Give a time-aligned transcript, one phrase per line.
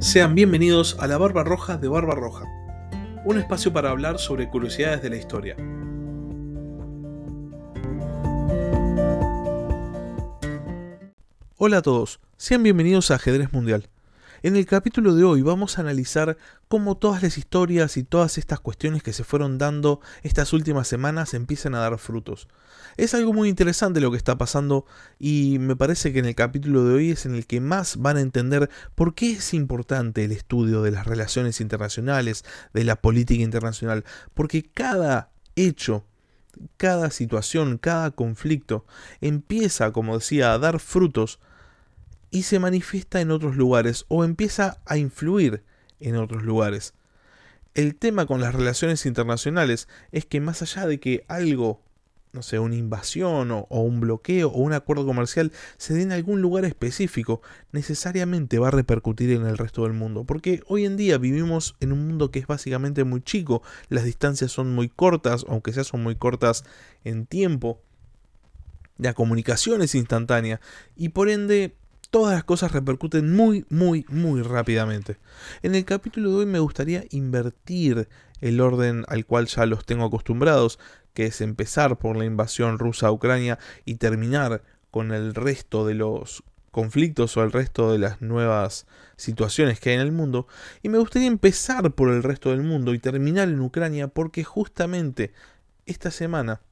[0.00, 2.46] Sean bienvenidos a la Barba Roja de Barba Roja,
[3.26, 5.56] un espacio para hablar sobre curiosidades de la historia.
[11.58, 13.90] Hola a todos, sean bienvenidos a Ajedrez Mundial.
[14.42, 16.38] En el capítulo de hoy vamos a analizar
[16.68, 21.34] cómo todas las historias y todas estas cuestiones que se fueron dando estas últimas semanas
[21.34, 22.48] empiezan a dar frutos.
[23.00, 24.84] Es algo muy interesante lo que está pasando
[25.18, 28.18] y me parece que en el capítulo de hoy es en el que más van
[28.18, 32.44] a entender por qué es importante el estudio de las relaciones internacionales,
[32.74, 36.04] de la política internacional, porque cada hecho
[36.76, 38.84] cada situación, cada conflicto
[39.22, 41.40] empieza, como decía, a dar frutos
[42.30, 45.64] y se manifiesta en otros lugares o empieza a influir
[46.00, 46.92] en otros lugares.
[47.72, 51.80] El tema con las relaciones internacionales es que más allá de que algo,
[52.32, 56.40] no sé, una invasión o, un bloqueo o un acuerdo comercial se dé en algún
[56.40, 60.24] lugar específico, necesariamente va a repercutir en el resto del mundo.
[60.24, 64.52] Porque hoy en día vivimos en un mundo que es básicamente muy chico, las distancias
[64.52, 66.64] son muy cortas, aunque sea son muy cortas
[67.04, 67.80] en tiempo.
[68.98, 70.60] La comunicación es instantánea
[70.94, 71.74] y por ende
[72.10, 75.16] todas las cosas repercuten muy, muy, muy rápidamente.
[75.62, 78.08] En el capítulo de hoy me gustaría invertir
[78.40, 80.78] el orden al cual ya los tengo acostumbrados,
[81.20, 85.92] que es empezar por la invasión rusa a Ucrania y terminar con el resto de
[85.92, 90.46] los conflictos o el resto de las nuevas situaciones que hay en el mundo.
[90.82, 95.34] Y me gustaría empezar por el resto del mundo y terminar en Ucrania porque justamente
[95.84, 96.62] esta semana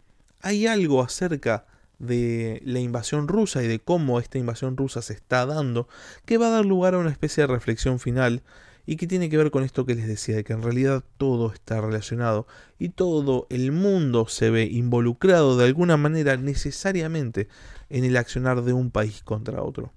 [0.40, 1.66] hay algo acerca
[1.98, 5.88] de la invasión rusa y de cómo esta invasión rusa se está dando,
[6.24, 8.42] que va a dar lugar a una especie de reflexión final
[8.90, 11.52] y que tiene que ver con esto que les decía, de que en realidad todo
[11.52, 12.46] está relacionado
[12.78, 17.48] y todo el mundo se ve involucrado de alguna manera necesariamente
[17.90, 19.92] en el accionar de un país contra otro.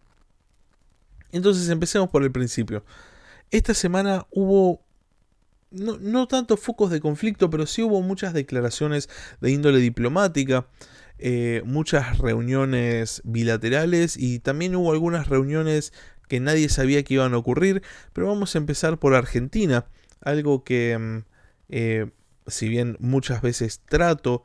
[1.31, 2.84] Entonces empecemos por el principio.
[3.50, 4.81] Esta semana hubo
[5.72, 9.08] no, no tanto focos de conflicto, pero sí hubo muchas declaraciones
[9.40, 10.68] de índole diplomática.
[11.23, 15.94] Eh, muchas reuniones bilaterales y también hubo algunas reuniones
[16.31, 17.84] que nadie sabía que iban a ocurrir,
[18.14, 19.84] pero vamos a empezar por Argentina,
[20.22, 21.18] algo que mm,
[21.68, 22.09] eh,
[22.47, 24.41] si bien muchas veces trato,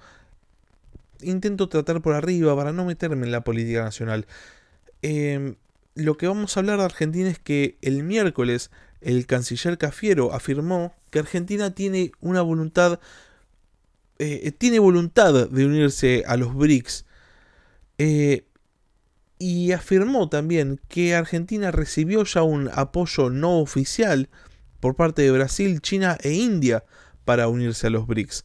[1.22, 4.26] intento tratar por arriba para no meterme en la política nacional.
[5.00, 5.54] Em,
[5.94, 10.92] lo que vamos a hablar de Argentina es que el miércoles el canciller Cafiero afirmó
[11.10, 12.98] que Argentina tiene una voluntad
[14.18, 17.04] eh, tiene voluntad de unirse a los BRICS.
[17.98, 18.44] Eh,
[19.38, 24.28] y afirmó también que Argentina recibió ya un apoyo no oficial
[24.80, 26.84] por parte de Brasil, China e India
[27.24, 28.44] para unirse a los BRICS,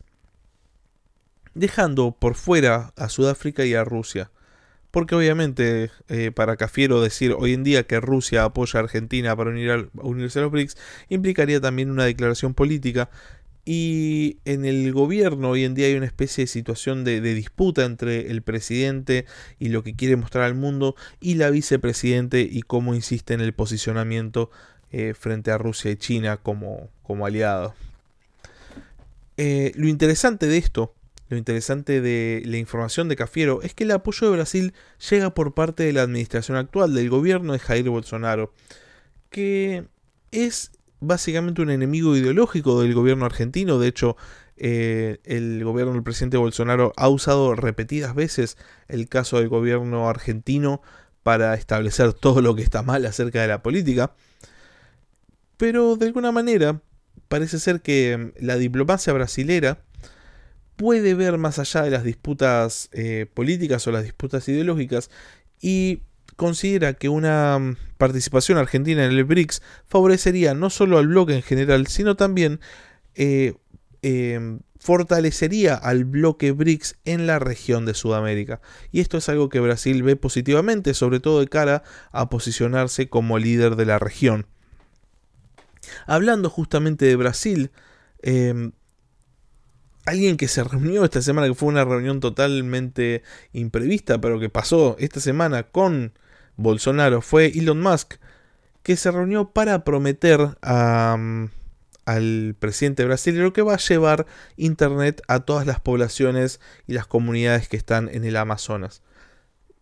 [1.53, 4.31] dejando por fuera a Sudáfrica y a Rusia.
[4.89, 9.51] Porque obviamente eh, para Cafiero decir hoy en día que Rusia apoya a Argentina para
[9.51, 10.75] unirse a los BRICS
[11.07, 13.09] implicaría también una declaración política
[13.65, 18.31] y en el gobierno hoy en día hay una especie de situación de, disputa entre
[18.31, 19.25] el presidente
[19.59, 23.53] y lo que quiere mostrar al mundo y la vicepresidente y cómo insiste en el
[23.53, 24.49] posicionamiento
[24.91, 27.73] eh, frente a Rusia y China como, como aliados.
[29.37, 30.93] Eh, lo interesante de esto,
[31.29, 34.73] lo interesante de la información de Cafiero es que el apoyo de Brasil
[35.09, 38.53] llega por parte de la administración actual, del gobierno de Jair Bolsonaro,
[39.29, 39.85] que
[40.31, 40.71] es
[41.01, 43.79] básicamente un enemigo ideológico del gobierno argentino.
[43.79, 44.15] De hecho,
[44.55, 48.57] eh, el gobierno del presidente Bolsonaro ha usado repetidas veces
[48.87, 50.81] el caso del gobierno argentino
[51.23, 54.13] para establecer todo lo que está mal acerca de la política.
[55.57, 56.81] Pero de alguna manera
[57.27, 59.83] parece ser que mm, la diplomacia brasilera
[60.75, 65.09] puede ver más allá de las disputas eh, políticas o las disputas ideológicas
[65.59, 66.01] y
[66.35, 71.41] considera que una mm, participación argentina en el BRICS favorecería no solo al bloque en
[71.41, 72.59] general, sino también
[73.15, 73.53] eh,
[74.01, 78.61] em, fortalecería al bloque BRICS en la región de Sudamérica.
[78.91, 83.37] Y esto es algo que Brasil ve positivamente, sobre todo de cara a posicionarse como
[83.37, 84.47] líder de la región.
[86.07, 87.71] Hablando justamente de Brasil,
[88.23, 88.71] em,
[90.05, 93.23] alguien que se reunió esta semana, que fue una reunión totalmente
[93.53, 96.13] imprevista, pero que pasó esta semana con
[96.61, 98.15] Bolsonaro, fue Elon Musk,
[98.83, 101.45] que se reunió para prometer mm,
[102.05, 104.25] al presidente brasileño que va a llevar
[104.57, 109.01] Internet a todas las poblaciones y las comunidades que están en el Amazonas.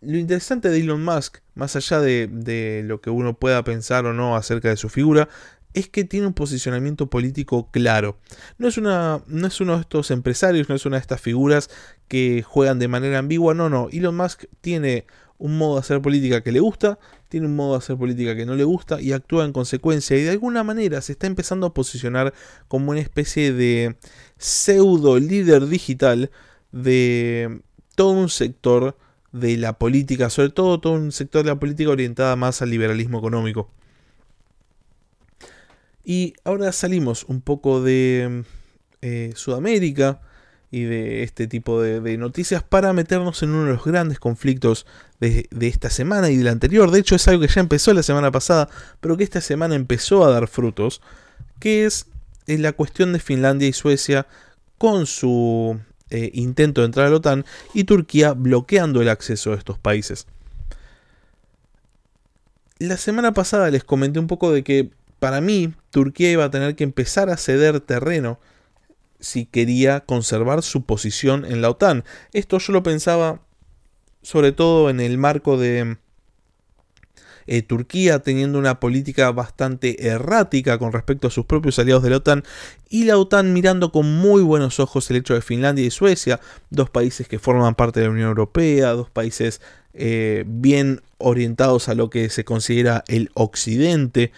[0.02, 4.14] Lo interesante de Elon Musk, más allá de, de lo que uno pueda pensar o
[4.14, 5.28] no acerca de su figura,
[5.74, 8.18] es que tiene un posicionamiento político claro.
[8.58, 11.70] No es, una, no es uno de estos empresarios, no es una de estas figuras
[12.08, 13.90] que juegan de manera ambigua, no, no.
[13.92, 15.06] Elon Musk tiene
[15.40, 17.00] un modo de hacer política que le gusta,
[17.30, 20.24] tiene un modo de hacer política que no le gusta y actúa en consecuencia y
[20.24, 22.34] de alguna manera se está empezando a posicionar
[22.68, 23.96] como una especie de
[24.38, 26.30] pseudo líder digital
[26.72, 27.62] de
[27.96, 28.98] todo un sector
[29.32, 33.20] de la política, sobre todo todo un sector de la política orientada más al liberalismo
[33.20, 33.72] económico.
[36.04, 38.44] Y ahora salimos un poco de
[39.02, 40.22] eh, Sudamérica
[40.72, 44.86] y de este tipo de, noticias para meternos en uno de los grandes conflictos
[45.20, 46.92] de, esta semana y de la anterior.
[46.92, 48.70] De hecho es algo que ya empezó la semana pasada,
[49.00, 51.02] pero que esta semana empezó a dar frutos,
[51.60, 52.06] que es
[52.48, 54.28] eh, la cuestión de Finlandia y Suecia
[54.78, 55.80] con su
[56.12, 60.28] eh, intento de entrar a la OTAN y Turquía bloqueando el acceso a estos países.
[62.78, 66.76] La semana pasada les comenté un poco de que para mí Turquía iba a tener
[66.76, 68.40] que empezar a ceder terreno
[69.20, 72.04] si quería conservar su posición en la OTAN.
[72.34, 73.42] Esto yo lo pensaba
[74.22, 75.98] sobre todo en el marco de
[77.52, 82.18] eh, Turquía teniendo una política bastante errática con respecto a sus propios aliados de la
[82.18, 82.44] OTAN
[82.90, 86.40] y la OTAN mirando con muy buenos ojos el hecho de Finlandia y Suecia,
[86.70, 89.62] dos países que forman parte de la Unión Europea, dos países
[89.94, 94.32] eh, bien orientados a lo que se considera el occidente.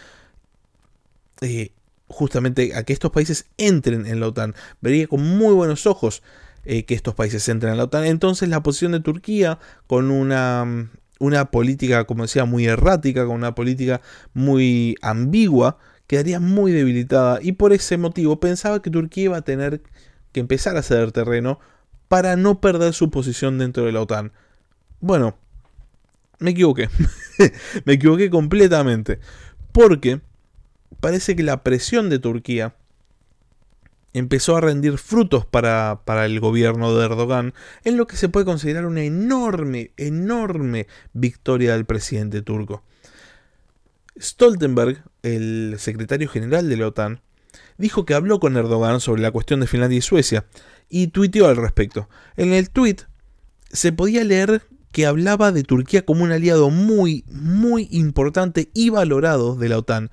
[1.42, 1.72] Eh,
[2.12, 4.56] justamente a que estos países entren en la OTAN.
[4.81, 6.22] Vería con muy buenos ojos
[6.63, 8.06] eh, que estos países entren en la OTAN.
[8.06, 13.56] Entonces la posición de Turquía con una, una política, como decía, muy errática, con una
[13.56, 14.02] política
[14.34, 15.78] muy ambigua,
[16.08, 17.40] quedaría muy debilitada.
[17.42, 19.81] Y por ese motivo pensaba que Turquía iba a tener
[20.31, 21.60] que empezar a ceder terreno
[22.07, 24.34] para no perder su posición dentro de la OTAN.
[25.00, 25.38] Bueno,
[26.40, 26.90] me equivoqué.
[27.86, 29.19] me equivoqué completamente.
[29.72, 30.22] Porque
[31.00, 32.76] parece que la presión de Turquía
[34.14, 37.54] empezó a rendir frutos para, el gobierno de Erdogan
[37.84, 42.84] en lo que se puede considerar una enorme, enorme victoria del presidente turco.
[44.20, 47.22] Stoltenberg, el secretario general de la OTAN,
[47.78, 50.46] dijo que habló con Erdogan sobre la cuestión de Finlandia y Suecia
[50.90, 52.10] y tuiteó al respecto.
[52.36, 53.04] En el tuit
[53.72, 59.56] se podía leer que hablaba de Turquía como un aliado muy, muy importante y valorado
[59.56, 60.12] de la OTAN,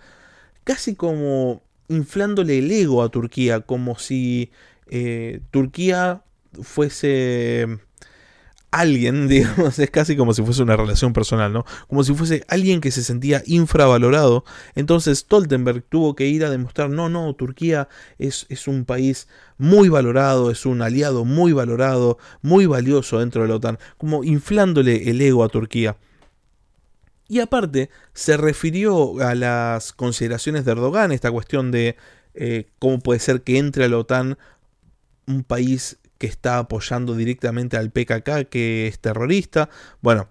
[0.68, 4.50] casi como inflándole el ego a Turquía, como si
[4.90, 6.24] eh, Turquía
[6.60, 7.78] fuese
[8.70, 11.64] alguien, digamos, es casi como si fuese una relación personal, ¿no?
[11.88, 14.44] Como si fuese alguien que se sentía infravalorado.
[14.74, 17.88] Entonces Stoltenberg tuvo que ir a demostrar, no, no, Turquía
[18.18, 19.26] es, es un país
[19.56, 25.08] muy valorado, es un aliado muy valorado, muy valioso dentro de la OTAN, como inflándole
[25.08, 25.96] el ego a Turquía.
[27.28, 31.96] Y aparte, se refirió a las consideraciones de Erdogan, esta cuestión de
[32.34, 34.38] eh, cómo puede ser que entre a la OTAN
[35.26, 39.68] un país que está apoyando directamente al PKK, que es terrorista.
[40.00, 40.28] Bueno,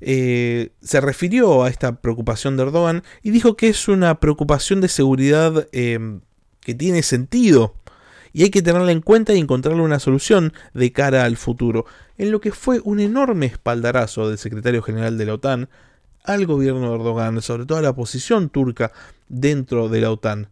[0.00, 4.88] eh, se refirió a esta preocupación de Erdogan y dijo que es una preocupación de
[4.88, 6.20] seguridad em,
[6.60, 7.74] que tiene sentido
[8.32, 11.86] y hay que tenerla en cuenta y encontrarle una solución de cara al futuro,
[12.18, 15.68] en lo que fue un enorme espaldarazo del secretario general de la OTAN,
[16.28, 18.92] al gobierno de Erdogan, sobre todo a la posición turca
[19.28, 20.48] dentro de la OTAN.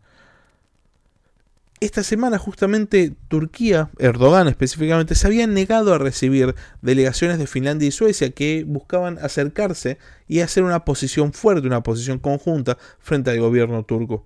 [1.81, 7.93] Esta semana justamente Turquía, Erdogan específicamente, se había negado a recibir delegaciones de Finlandia y
[7.93, 13.85] Suecia que buscaban acercarse y hacer una posición fuerte, una posición conjunta frente al gobierno
[13.85, 14.25] turco.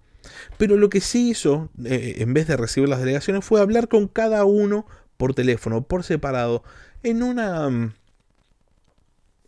[0.57, 4.07] Pero lo que sí hizo, eh, en vez de recibir las delegaciones, fue hablar con
[4.07, 6.62] cada uno por teléfono, por separado,
[7.02, 7.92] en una mm,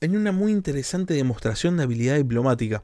[0.02, 2.82] en una muy interesante demostración de habilidad diplomática.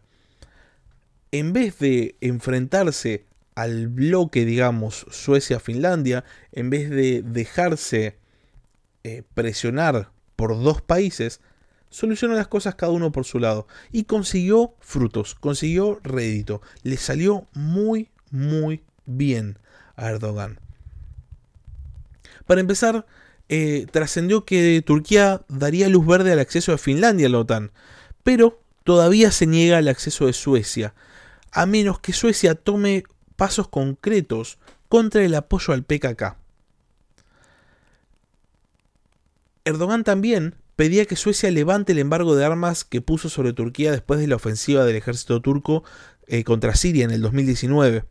[1.33, 8.17] En vez de enfrentarse al bloque, digamos, Suecia-Finlandia, en vez de dejarse
[9.03, 11.41] eh, presionar por dos países,
[11.91, 17.49] solucionó las cosas cada uno por su lado y consiguió frutos, consiguió rédito, le salió
[17.53, 19.59] muy, muy bien
[19.97, 20.61] a Erdogan.
[22.47, 23.07] Para empezar,
[23.49, 27.73] eh, trascendió que Turquía daría luz verde al acceso de Finlandia a la OTAN,
[28.23, 30.95] pero todavía se niega el acceso de Suecia,
[31.51, 33.05] a menos que Suecia tome
[33.37, 36.37] pasos concretos contra el apoyo al PKK.
[39.65, 44.21] Erdogan también pedía que Suecia levante el embargo de armas que puso sobre Turquía después
[44.21, 45.85] de la ofensiva del ejército turco
[46.27, 48.05] eh, contra Siria en el 2019.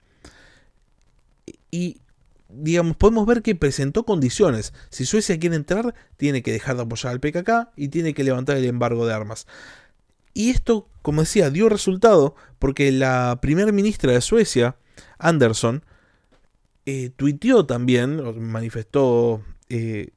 [1.72, 1.98] Y
[2.50, 4.74] digamos, podemos ver que presentó condiciones.
[4.90, 8.58] Si Suecia quiere entrar, tiene que dejar de apoyar al PKK y tiene que levantar
[8.58, 9.48] el embargo de armas.
[10.34, 14.78] Y esto, como decía, dio resultado porque la primera ministra de Suecia,
[15.18, 15.84] Anderson,
[16.86, 20.12] eh, tuiteó también, manifestó, eh,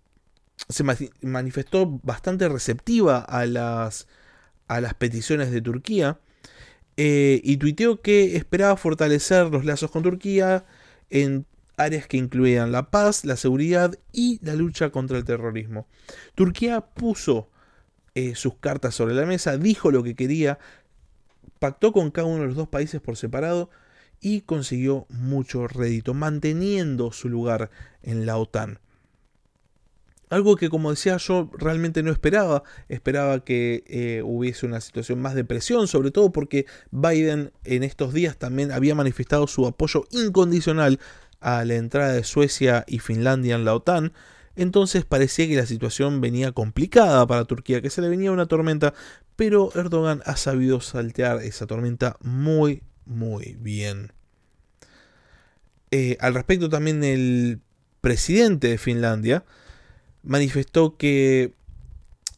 [0.68, 0.84] se
[1.22, 4.06] manifestó bastante receptiva a las
[4.70, 6.20] a las peticiones de Turquía
[6.96, 10.64] eh, y tuiteó que esperaba fortalecer los lazos con Turquía
[11.80, 15.86] áreas que incluían la paz, la seguridad y la lucha contra el terrorismo.
[16.34, 17.48] Turquía puso
[18.14, 20.58] eh, sus cartas sobre la mesa, dijo lo que quería,
[21.58, 23.70] pactó con cada uno de los dos países por separado
[24.20, 27.70] y consiguió mucho rédito, manteniendo su lugar
[28.02, 28.78] en la OTAN.
[30.28, 35.34] Algo que como decía yo realmente no esperaba, esperaba que eh, hubiese una situación más
[35.34, 41.00] de presión, sobre todo porque Biden en estos días también había manifestado su apoyo incondicional
[41.40, 44.12] a la entrada de Suecia y Finlandia en la OTAN,
[44.56, 48.94] entonces parecía que la situación venía complicada para Turquía, que se le venía una tormenta,
[49.36, 54.12] pero Erdogan ha sabido saltear esa tormenta muy, muy bien.
[55.90, 57.60] Eh, al respecto también el
[58.00, 59.44] presidente de Finlandia
[60.22, 61.54] manifestó que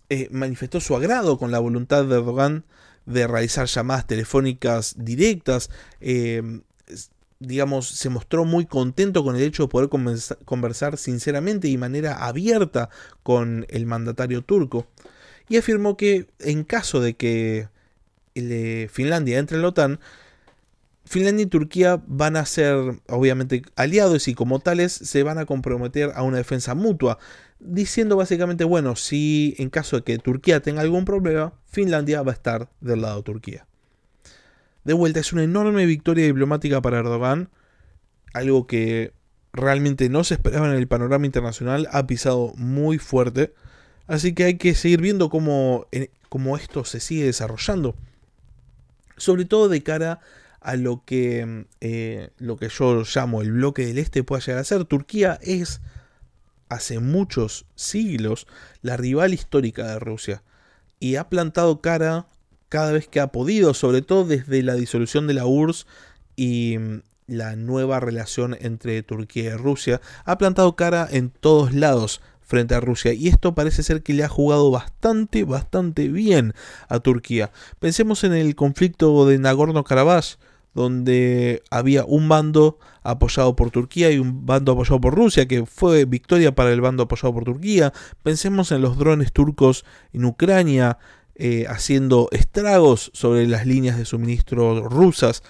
[0.08, 2.64] eh, manifestó su agrado con la voluntad de Erdogan
[3.06, 5.70] de realizar llamadas telefónicas directas.
[6.00, 6.60] Eh,
[7.46, 9.88] digamos, se mostró muy contento con el hecho de poder
[10.44, 12.88] conversar sinceramente y de manera abierta
[13.22, 14.86] con el mandatario turco.
[15.48, 17.68] Y afirmó que en caso de que
[18.90, 20.00] Finlandia entre en la OTAN,
[21.04, 26.12] Finlandia y Turquía van a ser obviamente aliados y como tales se van a comprometer
[26.14, 27.18] a una defensa mutua,
[27.58, 32.34] diciendo básicamente, bueno, si en caso de que Turquía tenga algún problema, Finlandia va a
[32.34, 33.66] estar del lado de Turquía.
[34.84, 37.50] De vuelta, es una enorme victoria diplomática para Erdogan,
[38.32, 39.12] algo que
[39.52, 43.54] realmente no se esperaba en el panorama internacional, ha pisado muy fuerte,
[44.06, 45.86] así que hay que seguir viendo cómo,
[46.28, 47.94] cómo esto se sigue desarrollando,
[49.16, 50.20] sobre todo de cara
[50.60, 54.64] a lo que, eh, lo que yo llamo el bloque del este pueda llegar a
[54.64, 54.84] ser.
[54.84, 55.80] Turquía es
[56.68, 58.46] hace muchos siglos
[58.80, 60.42] la rival histórica de Rusia
[61.00, 62.26] y ha plantado cara
[62.72, 65.86] cada vez que ha podido, sobre todo desde la disolución de la URSS
[66.36, 72.22] y mm, la nueva relación entre Turquía y Rusia, ha plantado cara en todos lados
[72.40, 76.54] frente a Rusia y esto parece ser que le ha jugado bastante, bastante bien
[76.88, 77.50] a Turquía.
[77.78, 80.38] Pensemos en el conflicto de Nagorno-Karabaj,
[80.72, 86.06] donde había un bando apoyado por Turquía y un bando apoyado por Rusia, que fue
[86.06, 87.92] victoria para el bando apoyado por Turquía.
[88.22, 90.96] Pensemos en los drones turcos en Ucrania,
[91.34, 95.42] eh, haciendo estragos sobre las líneas de suministro rusas.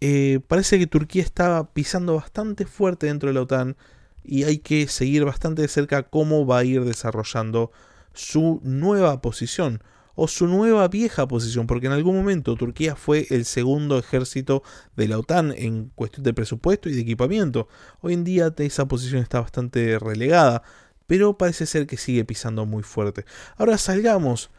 [0.00, 3.76] Eh, parece que Turquía está pisando bastante fuerte dentro de la OTAN
[4.22, 7.72] y hay que seguir bastante de cerca cómo va a ir desarrollando
[8.12, 9.82] su nueva posición
[10.14, 14.62] o su nueva vieja posición, porque en algún momento Turquía fue el segundo ejército
[14.96, 17.68] de la OTAN en cuestión de presupuesto y de equipamiento.
[18.00, 20.62] Hoy en día esa posición está bastante relegada,
[21.06, 23.24] pero parece ser que sigue pisando muy fuerte.
[23.56, 24.50] Ahora salgamos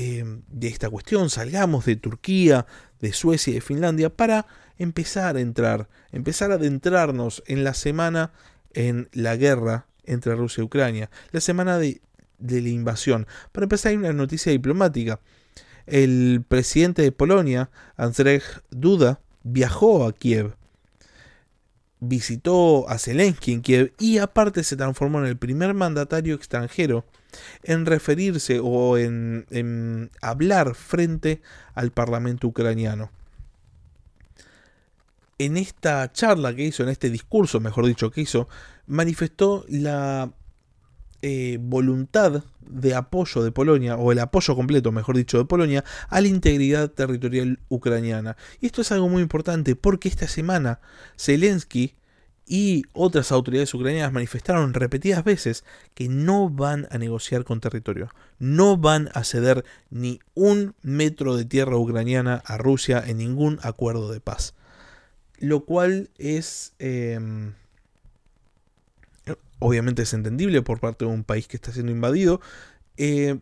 [0.00, 2.66] eh, de esta cuestión, salgamos de Turquía,
[3.00, 4.46] de Suecia y de Finlandia para
[4.78, 8.30] empezar a entrar, empezar a adentrarnos en la semana
[8.74, 12.00] en la guerra entre Rusia y Ucrania, la semana de,
[12.38, 13.26] de la invasión.
[13.50, 15.18] Para empezar hay una noticia diplomática.
[15.84, 20.54] El presidente de Polonia, Andrzej Duda, viajó a Kiev
[22.00, 27.04] visitó a Zelensky en Kiev y aparte se transformó en el primer mandatario extranjero
[27.62, 31.42] en referirse o en, hablar frente
[31.74, 33.10] al Parlamento ucraniano.
[35.38, 38.48] En esta charla que hizo, en este discurso, mejor dicho, que hizo,
[38.86, 40.32] manifestó la
[41.22, 46.20] eh, voluntad de apoyo de Polonia, o el apoyo completo, mejor dicho, de Polonia, a
[46.20, 48.36] la integridad territorial ucraniana.
[48.60, 50.80] Y esto es algo muy importante porque esta semana
[51.16, 51.94] Zelensky
[52.46, 58.08] y otras autoridades ucranianas manifestaron repetidas veces que no van a negociar con territorio,
[58.38, 64.10] no van a ceder ni un metro de tierra ucraniana a Rusia en ningún acuerdo
[64.10, 64.54] de paz.
[65.38, 66.74] Lo cual es...
[66.78, 67.52] Em,
[69.58, 72.40] obviamente es entendible por parte de un país que está siendo invadido.
[72.96, 73.38] Eh,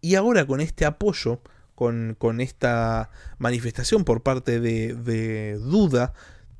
[0.00, 1.40] y ahora con este apoyo,
[1.74, 6.12] con, esta manifestación por parte de, de Duda,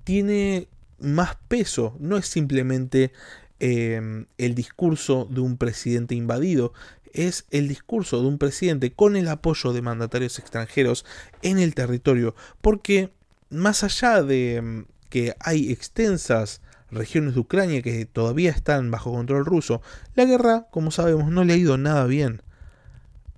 [0.04, 3.12] tiene más peso, no es simplemente
[3.58, 6.72] em, el discurso de un presidente invadido,
[7.12, 11.04] es el discurso de un presidente con el apoyo de mandatarios extranjeros
[11.42, 13.10] en el territorio, porque
[13.50, 19.44] más allá de em, que hay extensas regiones de Ucrania que todavía están bajo control
[19.44, 19.82] ruso,
[20.14, 22.42] la guerra, como sabemos, no le ha ido nada bien.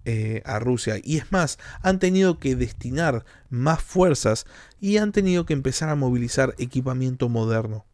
[0.04, 0.96] Eh, a Rusia.
[1.00, 4.46] Y es más, han tenido que destinar más fuerzas
[4.80, 7.86] y han tenido que empezar a movilizar equipamiento moderno.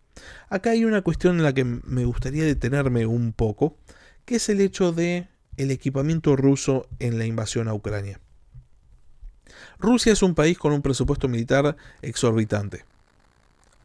[0.48, 3.76] Acá hay una cuestión en la que me gustaría detenerme un poco,
[4.24, 8.20] que es el hecho de el equipamiento ruso en la invasión a Ucrania.
[9.78, 12.84] Rusia es un país con un presupuesto militar exorbitante.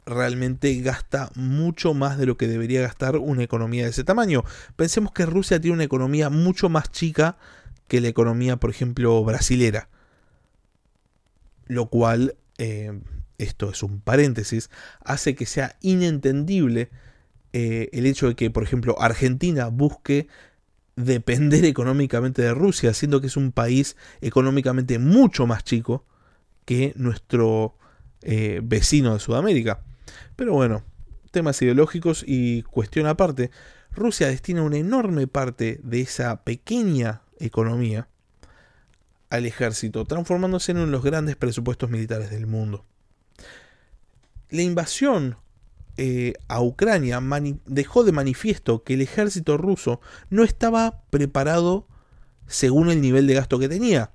[0.06, 4.44] Realmente gasta mucho más de lo que debería gastar una economía de ese tamaño.
[4.76, 7.38] Pensemos que Rusia tiene una economía mucho más chica
[7.88, 9.90] que la economía, por ejemplo, brasilera.
[11.68, 13.00] Lo cual, eh,
[13.38, 14.70] esto es un paréntesis,
[15.04, 16.90] hace que sea inentendible
[17.54, 20.28] eh, el hecho de que, por ejemplo, Argentina busque
[20.96, 26.06] depender económicamente de Rusia, siendo que es un país económicamente mucho más chico
[26.66, 27.78] que nuestro
[28.22, 29.84] eh, vecino de Sudamérica.
[30.36, 30.84] Pero bueno,
[31.32, 33.52] temas ideológicos y cuestión aparte,
[33.92, 38.08] Rusia destina una enorme parte de esa pequeña economía
[39.30, 42.86] al ejército, transformándose en uno de los grandes presupuestos militares del mundo.
[44.50, 45.38] La invasión
[45.98, 47.20] eh, a Ucrania
[47.66, 51.88] dejó de manifiesto que el ejército ruso no estaba preparado
[52.48, 54.12] según el nivel de gasto que tenía.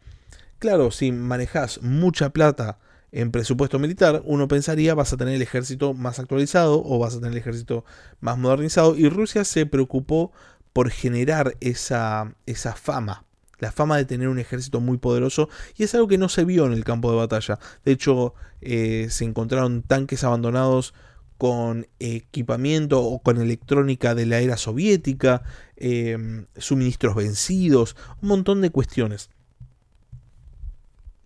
[0.59, 2.79] Claro, si manejas mucha plata
[3.11, 7.19] en presupuesto militar, uno pensaría vas a tener el ejército más actualizado o vas a
[7.19, 7.85] tener el ejército
[8.21, 10.33] más modernizado y Rusia se preocupó
[10.73, 13.25] por generar esa, esa fama,
[13.59, 16.67] la fama de tener un ejército muy poderoso y es algo que no se vio
[16.67, 17.59] en el campo de batalla.
[17.85, 20.95] De hecho, eh, se encontraron tanques abandonados
[21.39, 25.43] con equipamiento o con electrónica de la era soviética,
[25.77, 29.31] em, suministros vencidos, un montón de cuestiones.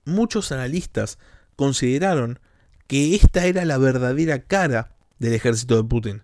[0.04, 1.18] Muchos analistas
[1.56, 2.38] consideraron
[2.86, 6.22] que esta era la verdadera cara del ejército de Putin.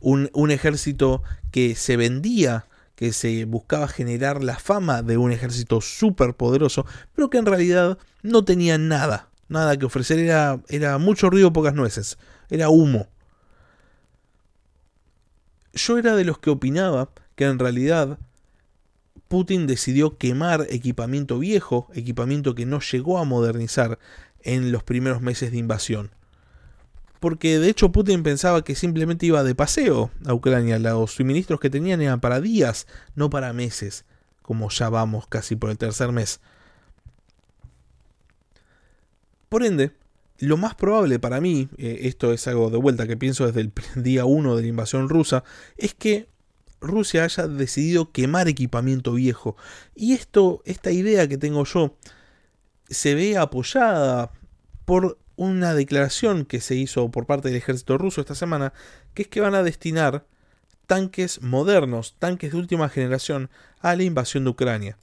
[0.00, 5.80] Un, un, ejército que se vendía, que se buscaba generar la fama de un ejército
[5.80, 11.30] súper poderoso, pero que en realidad no tenía nada, nada que ofrecer, era, era mucho
[11.30, 12.18] ruido, pocas nueces,
[12.50, 13.08] era humo.
[15.74, 18.18] Yo era de los que opinaba que en realidad
[19.28, 23.98] Putin decidió quemar equipamiento viejo, equipamiento que no llegó a modernizar
[24.42, 26.10] en los primeros meses de invasión.
[27.20, 30.78] Porque de hecho Putin pensaba que simplemente iba de paseo a Ucrania.
[30.78, 34.04] Los suministros que tenían eran para días, no para meses,
[34.42, 36.40] como ya vamos casi por el tercer mes.
[39.48, 39.92] Por ende,
[40.38, 43.72] lo más probable para mí, eh, esto es algo de vuelta que pienso desde el
[44.02, 45.42] día 1 de la invasión rusa,
[45.76, 46.28] es que
[46.80, 49.56] Rusia haya decidido quemar equipamiento viejo.
[49.96, 51.96] Y esto, esta idea que tengo yo,
[52.88, 54.32] se ve apoyada
[54.84, 58.72] por una declaración que se hizo por parte del ejército ruso esta semana,
[59.14, 60.26] que es que van a destinar
[60.86, 64.98] tanques modernos, tanques de última generación, a la invasión de Ucrania.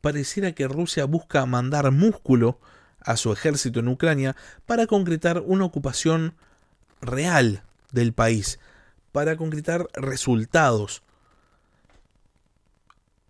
[0.00, 2.60] Pareciera que Rusia busca mandar músculo
[3.00, 6.34] a su ejército en Ucrania para concretar una ocupación
[7.00, 8.60] real del país,
[9.10, 11.01] para concretar resultados.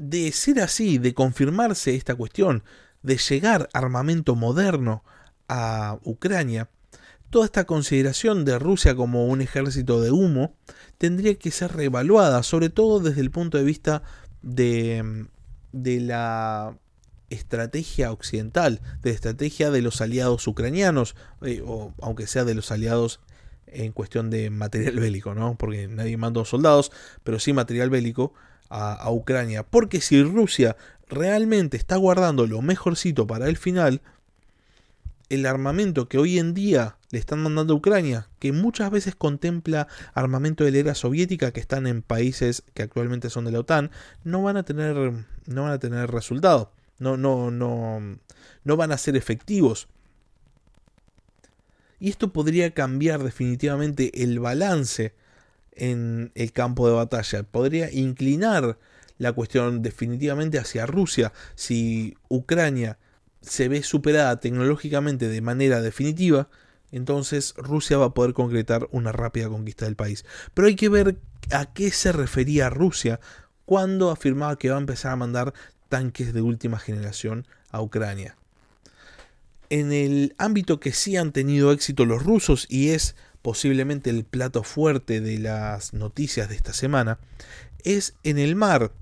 [0.05, 2.65] De ser así, de confirmarse esta cuestión,
[3.05, 5.05] de llegar armamento moderno
[5.49, 6.69] a Ucrania,
[7.31, 10.57] toda esta consideración de Rusia como un ejército de humo
[10.99, 14.03] tendría que ser reevaluada, sobre todo desde el punto de vista
[14.43, 15.29] de,
[15.71, 16.77] de la
[17.31, 23.21] estrategia occidental, de estrategia de los aliados ucranianos, eh, o aunque sea de los aliados
[23.67, 25.57] en cuestión de material bélico, ¿no?
[25.57, 26.91] Porque nadie mandó soldados,
[27.23, 28.35] pero sí material bélico
[28.73, 29.63] a, Ucrania.
[29.63, 30.77] Porque si Rusia
[31.09, 34.01] realmente está guardando lo mejorcito para el final,
[35.29, 39.89] el armamento que hoy en día le están mandando a Ucrania, que muchas veces contempla
[40.15, 43.91] armamento de la era soviética que están en países que actualmente son de la OTAN,
[44.25, 44.97] no van a tener,
[45.47, 48.19] no van a tener resultado no, no, no,
[48.65, 49.89] no van a ser efectivos.
[51.99, 55.15] Y esto podría cambiar definitivamente el balance
[55.75, 57.43] en el campo de batalla.
[57.43, 58.79] Podría inclinar
[59.19, 61.33] la cuestión definitivamente hacia Rusia.
[61.55, 62.99] Si Ucrania
[63.41, 66.49] se ve superada tecnológicamente de manera definitiva,
[66.91, 70.25] entonces Rusia va a poder concretar una rápida conquista del país.
[70.55, 71.17] Pero hay que ver
[71.51, 73.21] a qué se refería Rusia
[73.65, 75.55] cuando afirmaba que va a empezar a mandar
[75.89, 78.37] tanques de última generación a Ucrania.
[79.71, 84.63] En el ámbito que sí han tenido éxito los rusos y es posiblemente el plato
[84.63, 87.19] fuerte de las noticias de esta semana,
[87.85, 88.93] es en el mar.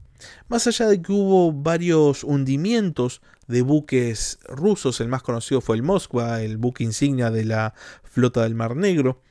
[0.49, 5.83] Más allá de que hubo varios hundimientos de buques rusos, el más conocido fue el
[5.83, 7.75] Moskva, el buque insignia de la
[8.05, 9.23] flota del Mar Negro,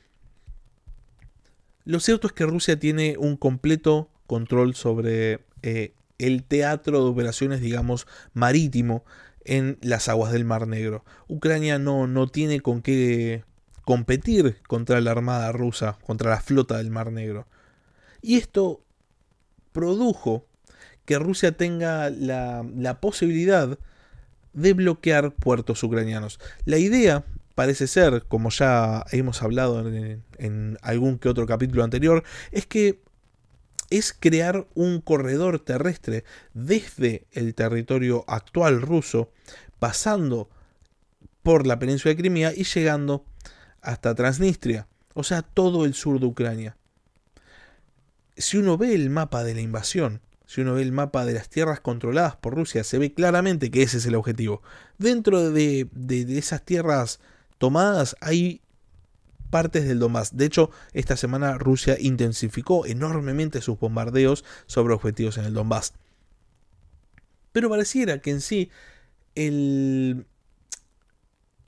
[1.90, 7.62] lo cierto es que Rusia tiene un completo control sobre eh, el teatro de operaciones,
[7.62, 9.04] digamos, marítimo
[9.44, 11.04] en las aguas del Mar Negro.
[11.28, 13.44] Ucrania no, no tiene con qué
[13.90, 17.48] competir contra la Armada rusa, contra la flota del Mar Negro.
[18.22, 18.84] Y esto
[19.72, 20.46] produjo
[21.06, 23.80] que Rusia tenga la, posibilidad
[24.54, 26.40] de bloquear puertos ucranianos.
[26.66, 27.26] La idea
[27.56, 33.02] parece ser, como ya hemos hablado en, algún que otro capítulo anterior, es que
[33.90, 39.32] es crear un corredor terrestre desde el territorio actual ruso,
[39.80, 40.48] pasando
[41.42, 43.26] por la península de Crimea y llegando
[43.82, 46.78] hasta Transnistria, o sea, todo el sur de Ucrania.
[48.38, 51.50] Si uno ve el mapa de la invasión, si uno ve el mapa de las
[51.50, 54.64] tierras controladas por Rusia, se ve claramente que ese es el objetivo.
[54.98, 55.88] Dentro de,
[56.30, 57.20] esas tierras
[57.60, 58.62] tomadas hay
[59.52, 60.36] partes del Donbass.
[60.36, 65.94] De hecho, esta semana Rusia intensificó enormemente sus bombardeos sobre objetivos en el Donbass.
[67.52, 68.72] Pero pareciera que en sí
[69.36, 70.26] el,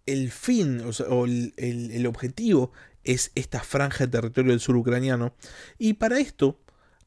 [0.05, 2.71] el fin o, el, el, objetivo
[3.03, 5.33] es esta franja de territorio del sur ucraniano.
[5.77, 6.59] Y para esto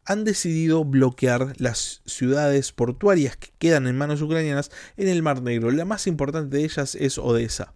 [0.05, 5.71] han decidido bloquear las ciudades portuarias que quedan en manos ucranianas en el Mar Negro.
[5.71, 7.75] La más importante de ellas es Odessa.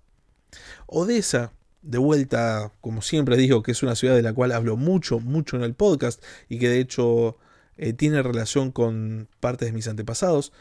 [0.87, 1.53] Odessa,
[1.83, 5.57] de vuelta, como siempre digo, que es una ciudad de la cual hablo mucho, mucho
[5.57, 7.39] en el podcast y que de hecho
[7.77, 10.53] eh, tiene relación con partes de mis antepasados.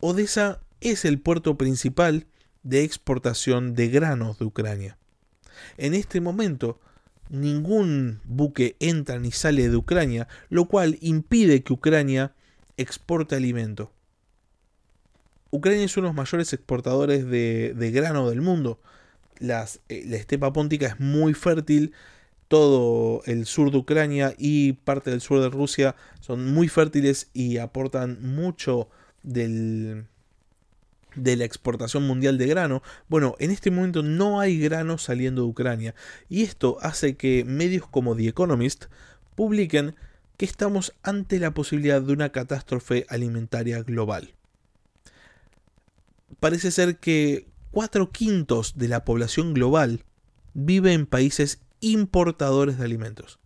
[0.00, 2.26] Odessa es el puerto principal
[2.62, 4.98] de exportación de granos de Ucrania.
[5.76, 6.80] En este momento,
[7.28, 12.34] ningún buque entra ni sale de Ucrania, lo cual impide que Ucrania
[12.76, 13.92] exporte alimento.
[15.50, 18.80] Ucrania es uno de los mayores exportadores de, grano del mundo.
[19.40, 21.92] Eh, la estepa póntica es muy fértil,
[22.48, 27.56] todo el sur de Ucrania y parte del sur de Rusia son muy fértiles y
[27.56, 28.90] aportan mucho
[29.22, 30.04] del,
[31.14, 35.48] de la exportación mundial de grano, bueno, en este momento no hay grano saliendo de
[35.48, 35.94] Ucrania
[36.28, 38.86] y esto hace que medios como The Economist
[39.34, 39.94] publiquen
[40.36, 44.34] que estamos ante la posibilidad de una catástrofe alimentaria global.
[46.40, 50.04] Parece ser que cuatro quintos de la población global
[50.54, 53.38] vive en países importadores de alimentos.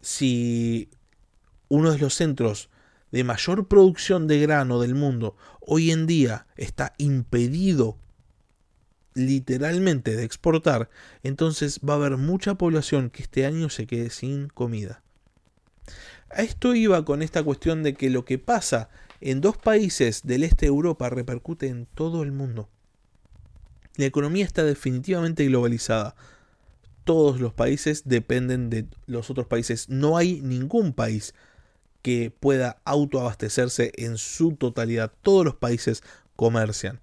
[0.00, 0.90] Si
[1.68, 2.68] uno de los centros
[3.12, 7.98] de mayor producción de grano del mundo hoy en día está impedido
[9.14, 10.88] literalmente de exportar,
[11.22, 15.02] entonces va a haber mucha población que este año se quede sin comida.
[16.30, 18.88] A esto iba con esta cuestión de que lo que pasa
[19.20, 22.70] en dos países del este de Europa repercute en todo el mundo.
[23.96, 26.16] La economía está definitivamente globalizada.
[27.04, 29.90] Todos los países dependen de los otros países.
[29.90, 31.34] No hay ningún país
[32.02, 35.12] que pueda autoabastecerse en su totalidad.
[35.22, 36.02] Todos los países
[36.36, 37.00] comercian.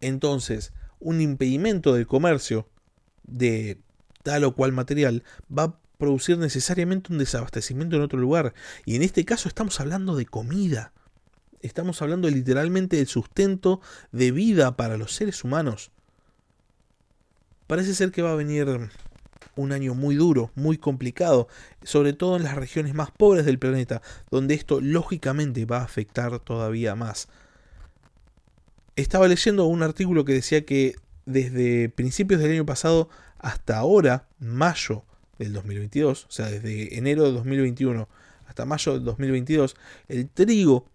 [0.00, 2.68] Entonces, un impedimento del comercio
[3.24, 3.78] de
[4.22, 5.24] tal o cual material
[5.56, 8.54] va a producir necesariamente un desabastecimiento en otro lugar.
[8.84, 10.92] Y en este caso estamos hablando de comida.
[11.60, 13.80] Estamos hablando literalmente del sustento
[14.10, 15.92] de vida para los seres humanos.
[17.68, 18.90] Parece ser que va a venir
[19.56, 21.48] un año muy duro, muy complicado,
[21.82, 26.38] sobre todo en las regiones más pobres del planeta, donde esto lógicamente va a afectar
[26.40, 27.28] todavía más.
[28.96, 35.04] Estaba leyendo un artículo que decía que desde principios del año pasado hasta ahora, mayo
[35.38, 38.08] del 2022, o sea, desde enero de 2021
[38.46, 39.76] hasta mayo del 2022,
[40.08, 40.86] el trigo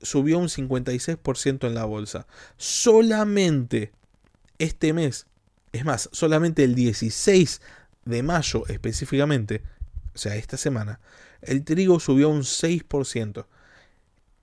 [0.00, 2.26] subió un 56% en la bolsa.
[2.56, 3.92] Solamente
[4.58, 5.26] este mes,
[5.72, 7.60] es más, solamente el 16
[8.04, 9.62] de mayo específicamente,
[10.14, 11.00] o sea, esta semana,
[11.42, 13.46] el trigo subió un 6%.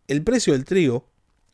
[0.07, 1.09] El precio del trigo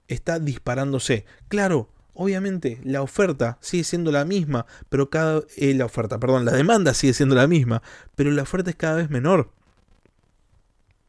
[0.07, 1.25] está disparándose.
[1.47, 6.51] Claro, obviamente la oferta sigue siendo la misma, pero cada eh, la oferta, perdón, la
[6.51, 7.81] demanda sigue siendo la misma,
[8.15, 9.51] pero la oferta es cada vez menor.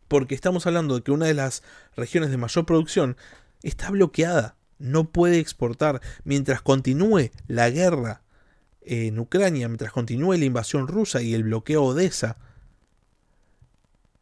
[0.09, 1.63] Porque estamos hablando de que una de las
[1.97, 3.17] regiones de mayor producción
[3.63, 8.23] está bloqueada, no puede exportar mientras continúe la guerra
[8.85, 12.37] en Ucrania, mientras continúe la invasión rusa y el bloqueo Odessa,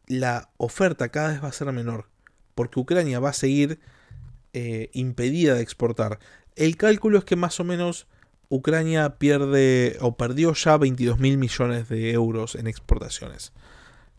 [0.07, 2.09] la oferta cada vez va a ser menor,
[2.55, 3.79] porque Ucrania va a seguir
[4.53, 6.19] eh, impedida de exportar.
[6.55, 8.07] El cálculo es que más o menos
[8.49, 13.53] Ucrania pierde o perdió ya 22 mil millones de euros en exportaciones.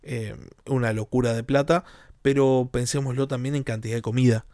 [0.01, 1.85] Eh, una locura de plata,
[2.23, 4.45] pero pensémoslo también en cantidad de comida.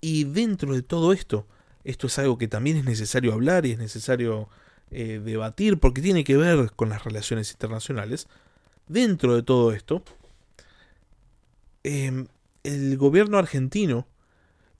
[0.00, 1.46] Y dentro de todo esto,
[1.84, 4.48] esto es algo que también es necesario hablar y es necesario
[4.90, 8.28] eh, debatir porque tiene que ver con las relaciones internacionales.
[8.88, 10.02] Dentro de todo esto,
[11.82, 12.26] em,
[12.62, 14.06] el gobierno argentino,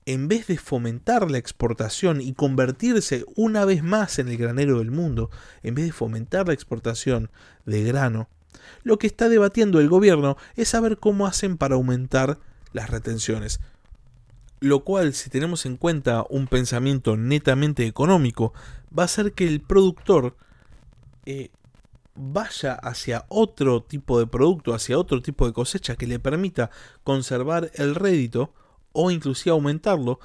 [0.05, 4.91] en vez de fomentar la exportación y convertirse una vez más en el granero del
[4.91, 5.29] mundo,
[5.63, 7.29] en vez de fomentar la exportación
[7.65, 8.29] de grano,
[8.83, 12.37] Lo que está debatiendo el gobierno es saber cómo hacen para aumentar
[12.71, 13.59] las retenciones.
[14.63, 18.53] Lo cual, si tenemos en cuenta un pensamiento netamente económico,
[18.97, 20.37] va a hacer que el productor
[21.25, 21.51] eh,
[22.15, 26.69] vaya hacia otro tipo de producto, hacia otro tipo de cosecha que le permita
[27.03, 28.53] conservar el rédito
[28.93, 30.21] o inclusive aumentarlo,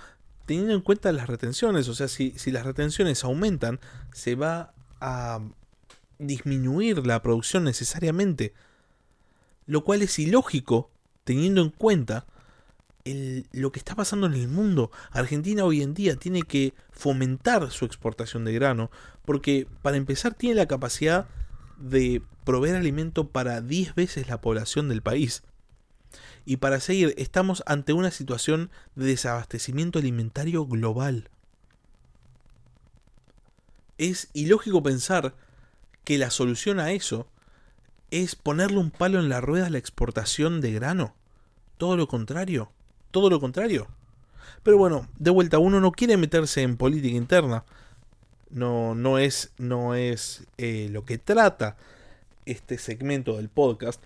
[0.46, 1.88] teniendo en cuenta las retenciones.
[1.88, 3.81] O sea, si, si las retenciones aumentan,
[4.12, 5.40] se va a
[6.20, 8.55] disminuir la producción necesariamente.
[9.66, 10.92] Lo cual es ilógico,
[11.24, 12.24] teniendo en cuenta
[13.53, 14.90] lo que está pasando en el mundo.
[15.11, 18.90] Argentina hoy en día tiene que fomentar su exportación de grano,
[19.25, 21.29] porque para empezar tiene la capacidad
[21.79, 25.42] de proveer alimento para 10 veces la población del país.
[26.44, 31.29] Y para seguir, estamos ante una situación de desabastecimiento alimentario global.
[33.99, 35.35] Es ilógico pensar
[36.05, 37.29] que la solución a eso
[38.11, 41.14] es ponerle un palo en la rueda a la exportación de grano.
[41.77, 42.73] Todo lo contrario.
[43.11, 43.88] Todo lo contrario.
[44.62, 47.64] Pero bueno, de vuelta, uno no quiere meterse en política interna
[48.51, 51.77] no, no es, no es eh, lo que trata
[52.47, 54.03] este segmento del podcast,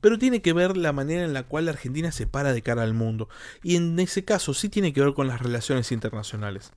[0.00, 2.82] pero tiene que ver la manera en la cual la Argentina se para de cara
[2.82, 3.28] al mundo,
[3.62, 6.72] y en ese caso sí tiene que ver con las relaciones internacionales.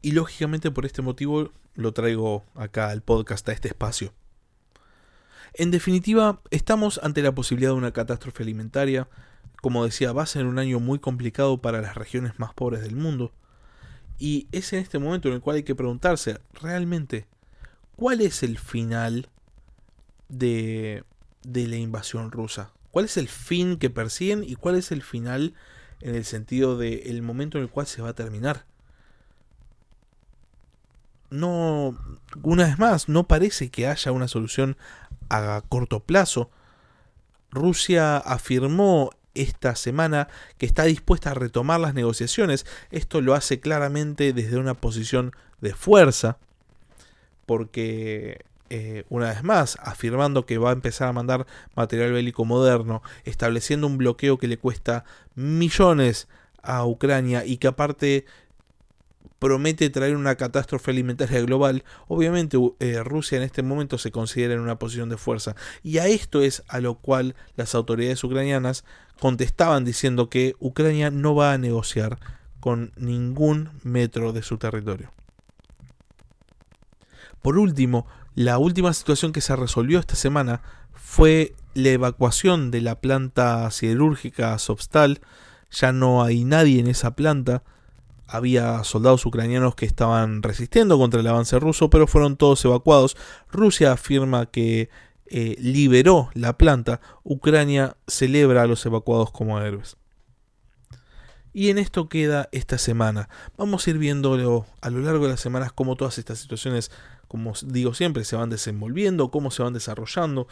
[0.00, 4.12] Y lógicamente por este motivo lo traigo acá al podcast, a este espacio.
[5.54, 9.08] En definitiva, estamos ante la posibilidad de una catástrofe alimentaria.
[9.60, 12.96] Como decía, va a ser un año muy complicado para las regiones más pobres del
[12.96, 13.32] mundo.
[14.18, 17.26] Y es en este momento en el cual hay que preguntarse, realmente,
[17.96, 19.28] ¿cuál es el final
[20.28, 21.04] de,
[21.42, 22.72] de la invasión rusa?
[22.90, 25.54] ¿Cuál es el fin que persiguen y cuál es el final
[26.00, 28.64] en el sentido del el momento en el cual se va a terminar?
[31.30, 31.96] No,
[32.42, 34.76] una vez más, no parece que haya una solución
[35.28, 36.50] a corto plazo.
[37.50, 42.66] Rusia afirmó esta semana que está dispuesta a retomar las negociaciones.
[42.90, 46.38] Esto lo hace claramente desde una posición de fuerza,
[47.46, 53.02] porque eh, una vez más, afirmando que va a empezar a mandar material bélico moderno,
[53.24, 56.28] estableciendo un bloqueo que le cuesta millones
[56.62, 58.26] a Ucrania y que aparte
[59.38, 64.60] promete traer una catástrofe alimentaria global, obviamente eh, Rusia en este momento se considera en
[64.60, 65.54] una posición de fuerza.
[65.82, 68.84] Y a esto es a lo cual las autoridades ucranianas
[69.20, 72.18] contestaban diciendo que Ucrania no va a negociar
[72.60, 75.12] con ningún metro de su territorio.
[77.42, 83.00] Por último, la última situación que se resolvió esta semana fue la evacuación de la
[83.00, 85.20] planta siderúrgica Sobstal.
[85.70, 87.62] Ya no hay nadie en esa planta.
[88.28, 93.16] Había soldados ucranianos que estaban resistiendo contra el avance ruso, pero fueron todos evacuados.
[93.50, 94.90] Rusia afirma que
[95.30, 99.96] eh, liberó la planta, Ucrania celebra a los evacuados como héroes.
[101.52, 103.28] Y en esto queda esta semana.
[103.56, 104.34] Vamos a ir viendo
[104.80, 106.90] a lo largo de las semanas cómo todas estas situaciones,
[107.26, 110.48] como digo siempre, se van desenvolviendo, cómo se van desarrollando.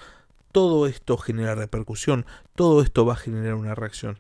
[0.53, 4.19] Todo esto genera repercusión, todo esto va a generar una reacción.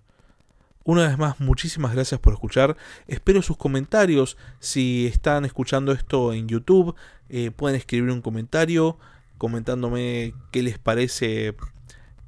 [0.87, 2.77] Una vez más, muchísimas gracias por escuchar.
[3.09, 4.37] Espero sus comentarios.
[4.61, 6.95] Si están escuchando esto en YouTube,
[7.29, 8.97] eh, pueden escribir un comentario
[9.37, 11.57] comentándome qué les parece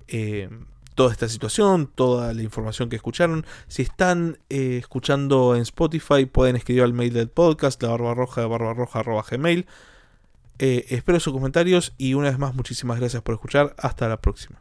[0.08, 0.50] eh,
[0.96, 3.46] toda esta situación, toda la información que escucharon.
[3.68, 8.40] Si están eh, escuchando en Spotify, pueden escribir al mail del podcast, la barba roja
[8.40, 9.66] de barbarroja gmail.
[10.58, 13.76] Eh, espero sus comentarios y una vez más muchísimas gracias por escuchar.
[13.78, 14.60] Hasta la próxima.